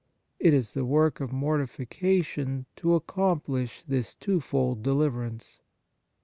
[0.39, 5.61] It is the work of mortification to accomplish this two fold deliverance.